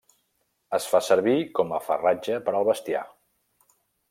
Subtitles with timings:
[0.77, 3.05] Es fa servir com a farratge per al bestiar.